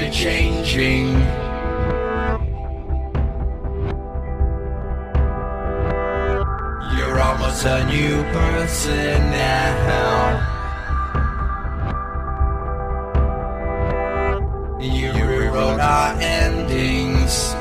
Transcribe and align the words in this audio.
you're 0.00 0.10
changing. 0.10 1.08
You're 6.96 7.20
almost 7.20 7.64
a 7.64 7.84
new 7.86 8.22
person 8.32 9.20
now. 9.30 10.46
You 14.80 15.12
rewrote 15.12 15.80
our 15.80 16.14
endings. 16.20 17.54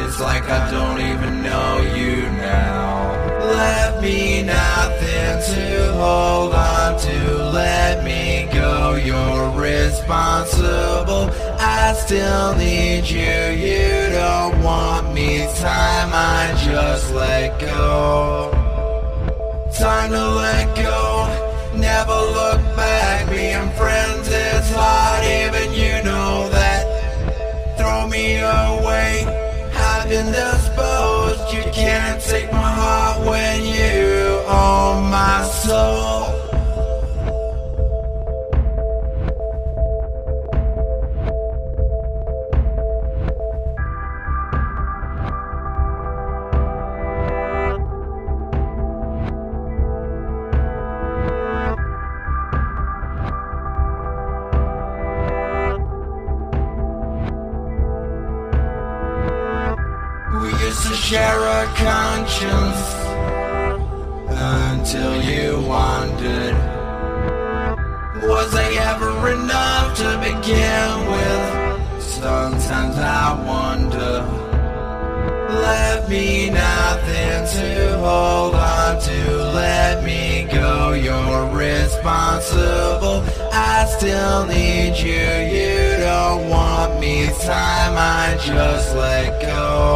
It's 0.00 0.20
like 0.20 0.48
I 0.48 0.70
don't 0.70 1.00
even 1.00 1.42
know 1.42 1.78
you 1.94 2.22
now. 2.22 3.12
Left 3.44 4.02
me 4.02 4.42
nothing 4.42 4.97
to 5.40 5.92
hold 5.92 6.54
on 6.54 6.98
to. 6.98 7.50
Let 7.52 8.04
me 8.04 8.48
go. 8.52 8.96
You're 8.96 9.50
responsible. 9.50 11.30
I 11.60 11.94
still 11.94 12.54
need 12.56 13.08
you. 13.08 13.20
You 13.66 14.10
don't 14.10 14.62
want 14.62 15.14
me. 15.14 15.46
Time 15.56 16.10
I 16.12 16.54
just 16.64 17.12
let 17.14 17.60
go. 17.60 18.50
Time 19.72 20.10
to 20.10 20.28
let 20.28 20.76
go. 20.76 21.74
Never 21.76 22.12
look 22.12 22.60
back. 22.76 23.28
Being 23.30 23.70
friends 23.72 24.28
is 24.28 24.70
hard. 24.74 25.24
Even 25.24 25.72
you 25.72 26.02
know 26.02 26.48
that. 26.50 27.78
Throw 27.78 28.08
me 28.08 28.38
away. 28.38 29.24
I've 29.74 30.08
been 30.08 30.32
disposed. 30.32 31.54
You 31.54 31.62
can't 31.72 32.20
take 32.20 32.47
To 60.78 60.94
share 60.94 61.42
a 61.42 61.66
conscience 61.74 62.82
until 64.30 65.20
you 65.20 65.60
wandered. 65.66 66.54
Was 68.22 68.54
I 68.54 68.72
ever 68.92 69.32
enough 69.32 69.96
to 69.98 70.16
begin 70.18 70.94
with? 71.10 72.02
Sometimes 72.02 72.96
I 72.96 73.34
wonder. 73.44 74.24
Left 75.52 76.08
me 76.08 76.48
nothing 76.50 77.58
to 77.58 77.98
hold 77.98 78.54
on 78.54 79.00
to. 79.00 79.36
Let 79.52 80.04
me 80.04 80.46
go. 80.50 80.92
You're 80.92 81.50
responsible. 81.50 83.24
I 83.52 83.84
still 83.98 84.46
need 84.46 84.96
you. 84.96 85.58
You 85.58 85.96
don't 85.98 86.48
want 86.48 87.00
me. 87.00 87.26
Time 87.40 87.94
I 87.96 88.36
just 88.40 88.94
let 88.94 89.42
go. 89.42 89.87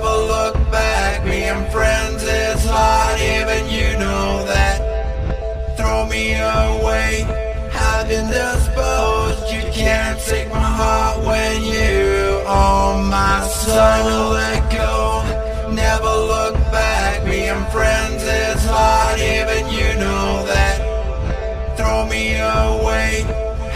Never 0.00 0.16
look 0.16 0.54
back. 0.70 1.24
Being 1.24 1.70
friends 1.70 2.22
is 2.22 2.64
hard. 2.64 3.20
Even 3.20 3.68
you 3.68 3.98
know 3.98 4.46
that. 4.46 5.76
Throw 5.76 6.06
me 6.06 6.36
away. 6.36 7.26
I've 7.74 8.08
been 8.08 8.26
disposed. 8.30 9.52
You 9.52 9.60
can't 9.70 10.18
take 10.18 10.48
my 10.48 10.56
heart 10.80 11.22
when 11.26 11.62
you 11.64 12.40
own 12.48 13.10
my 13.10 13.46
soul. 13.46 13.74
Time 13.74 14.06
to 14.06 14.28
let 14.40 14.72
go. 14.72 15.70
Never 15.70 16.14
look 16.32 16.54
back. 16.72 17.22
Being 17.26 17.62
friends 17.66 18.22
is 18.22 18.64
hard. 18.64 19.20
Even 19.20 19.68
you 19.68 20.00
know 20.00 20.46
that. 20.46 21.76
Throw 21.76 22.06
me 22.06 22.36
away. 22.38 23.26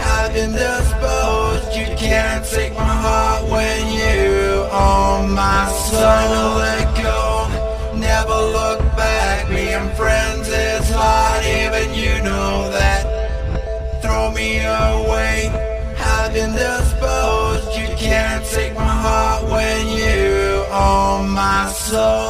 I've 0.01 0.33
been 0.33 0.53
disposed. 0.53 1.75
You 1.77 1.85
can't 1.95 2.43
take 2.43 2.73
my 2.73 2.81
heart 2.81 3.24
disposed. 21.85 22.24